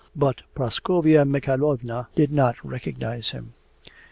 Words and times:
But 0.15 0.41
Praskovya 0.55 1.25
Mikhaylovna 1.27 2.07
did 2.15 2.31
not 2.31 2.55
recognize 2.67 3.29
him. 3.29 3.53